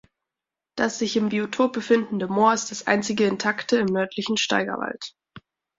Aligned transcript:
Das 0.75 0.97
sich 0.97 1.15
im 1.15 1.29
Biotop 1.29 1.73
befindende 1.73 2.27
Moor 2.27 2.53
ist 2.55 2.71
das 2.71 2.87
einzige 2.87 3.25
intakte 3.27 3.77
im 3.77 3.85
nördlichen 3.85 4.35
Steigerwald. 4.35 5.13